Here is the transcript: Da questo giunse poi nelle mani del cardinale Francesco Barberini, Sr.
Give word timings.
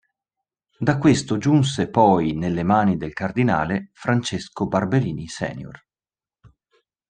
Da 0.79 0.97
questo 0.97 1.37
giunse 1.37 1.87
poi 1.91 2.33
nelle 2.33 2.63
mani 2.63 2.97
del 2.97 3.13
cardinale 3.13 3.91
Francesco 3.93 4.65
Barberini, 4.67 5.27
Sr. 5.27 5.79